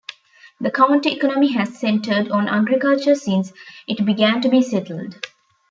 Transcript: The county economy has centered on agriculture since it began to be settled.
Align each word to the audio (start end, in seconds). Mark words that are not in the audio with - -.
The 0.59 0.71
county 0.71 1.11
economy 1.13 1.51
has 1.53 1.77
centered 1.79 2.31
on 2.31 2.47
agriculture 2.47 3.13
since 3.13 3.53
it 3.87 4.03
began 4.03 4.41
to 4.41 4.49
be 4.49 4.63
settled. 4.63 5.17